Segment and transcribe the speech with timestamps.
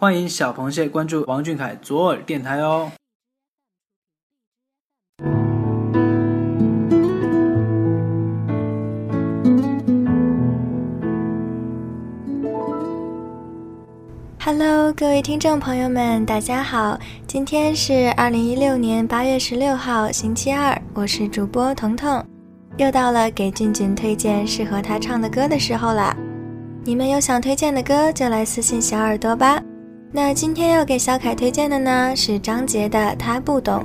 [0.00, 2.92] 欢迎小螃蟹关注王俊凯左耳电台哦。
[14.38, 16.96] Hello，各位听众朋友们，大家好，
[17.26, 22.24] 今天是二零一六年八月十六号，星期二，我是主播彤彤，
[22.76, 26.16] 又到了给俊俊推荐适合他唱的歌的时候啦。
[26.84, 29.60] 你们有想推荐的歌，就来私信小耳朵吧。
[30.10, 33.84] 那今天要给小凯推荐的呢，是张杰的《他不懂》。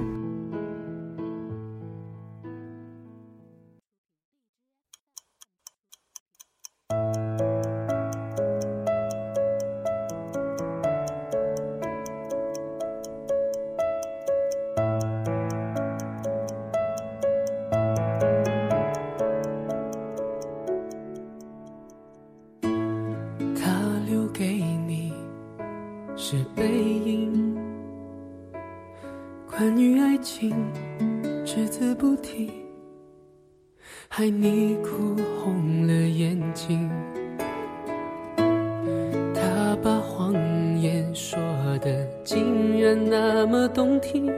[29.83, 30.55] 于爱情
[31.45, 32.49] 只字不提，
[34.07, 36.89] 害你哭红了眼睛。
[39.35, 40.33] 他把谎
[40.79, 41.37] 言说
[41.79, 44.31] 的竟然那么动听，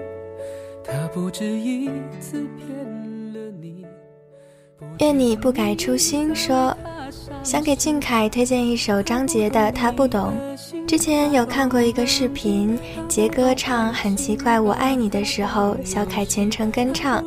[0.83, 2.75] 他不止一次骗
[3.33, 3.85] 了你。
[4.99, 6.75] 愿你不改初心，说
[7.43, 10.33] 想给俊凯推荐一首张杰的《他不懂》。
[10.87, 17.23] 之前有看过一个视频，杰哥唱《很奇怪我爱你》的时候，小凯全程跟唱，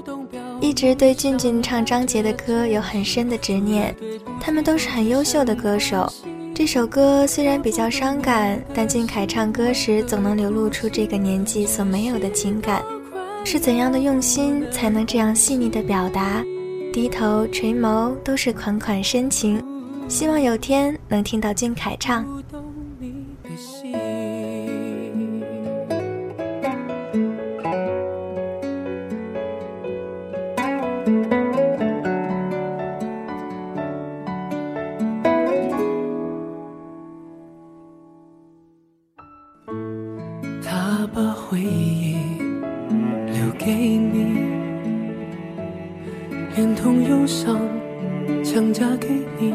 [0.61, 3.95] 一直对俊俊唱张杰的歌有很深的执念。
[4.41, 6.11] 他们都是很优秀的歌手。
[6.55, 12.81] 这首歌虽然比较伤感，但俊凯唱歌时总能流露出这个年纪所没有的情感。
[13.45, 16.45] 是怎样的用心，才能这样细腻的表达？
[16.93, 19.63] 低头垂眸都是款款深情。
[20.09, 22.25] 希望有天能听到俊凯唱。
[23.59, 23.93] 心。
[40.63, 42.17] 他把回忆
[43.27, 44.39] 留给你
[46.55, 47.59] 连同忧伤
[48.45, 49.09] 强加给
[49.41, 49.51] 你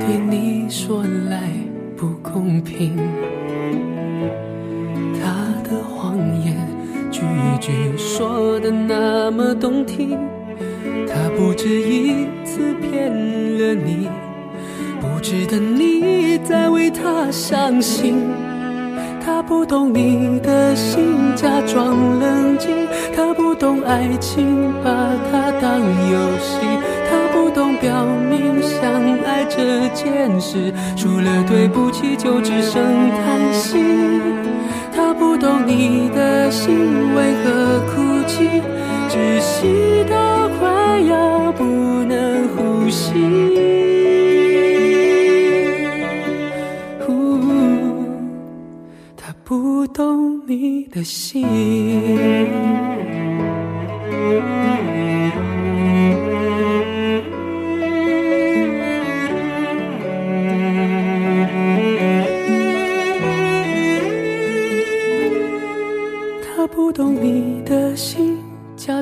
[0.00, 1.67] 对你说来
[1.98, 2.96] 不公平。
[5.20, 6.56] 他的谎言
[7.10, 7.22] 句
[7.60, 10.16] 句说的那么动听，
[11.08, 14.08] 他不止一次骗了你，
[15.00, 18.22] 不值得你再为他伤心。
[19.20, 22.70] 他不懂你的心，假装冷静；
[23.14, 24.90] 他不懂爱情，把
[25.30, 26.64] 它当游戏；
[27.10, 28.57] 他不懂表明
[29.48, 33.78] 这件事，除了对不起就只剩叹息。
[34.94, 38.62] 他不懂你的心为何哭泣，
[39.08, 41.64] 窒息到快要不
[42.04, 43.14] 能呼吸。
[49.16, 51.46] 他不懂你的心，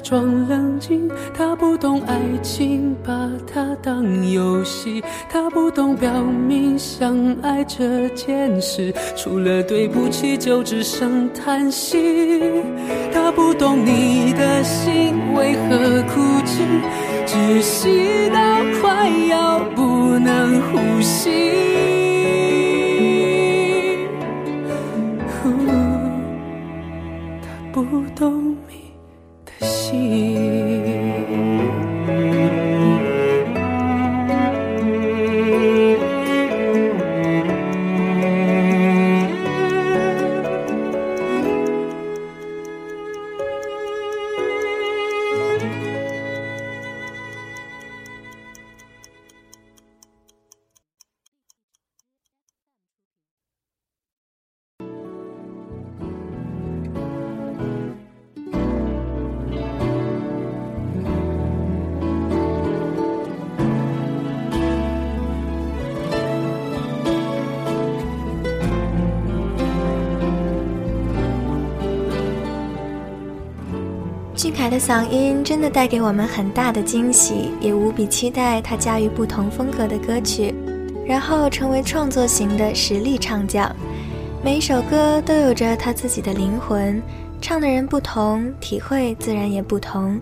[0.09, 5.03] 装冷静，他不懂爱情，把它当游戏。
[5.29, 12.63] 他不懂表明相爱这件事，除了对不起就只剩叹息。
[13.13, 16.63] 他不懂你的心为何哭泣，
[17.27, 18.39] 窒息到
[18.81, 19.83] 快要不
[20.21, 22.06] 能呼吸。
[74.67, 80.53] 凯的嗓音真的带给我们很大的惊喜，也无比期待他驾驭不同风格的歌曲，
[81.07, 83.71] 然后成为创作型的实力唱将。
[84.43, 87.01] 每一首歌都有着他自己的灵魂，
[87.41, 90.21] 唱的人不同，体会自然也不同。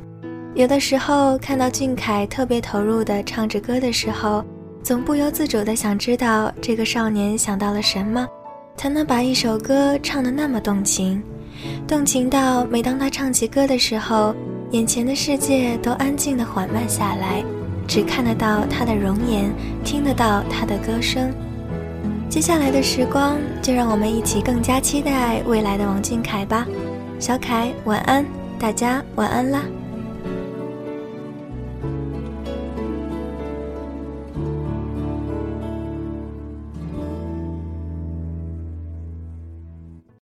[0.54, 4.44] 有的时候看到俊凯特别投入的唱着歌的时候，
[4.82, 8.28] 总不由自主地想知道这个少年想到了什么，
[8.76, 11.22] 才能把一首歌唱得那么动情，
[11.86, 14.34] 动情到每当他唱起歌的时候，
[14.70, 17.44] 眼前的世界都安静的缓慢下来，
[17.86, 19.52] 只看得到他的容颜，
[19.84, 21.32] 听得到他的歌声。
[22.28, 26.66] 接下来的时光，就让我们一起更加期待未来的王俊凯吧。
[27.20, 28.24] 小凯，晚安，
[28.58, 29.62] 大家晚安啦。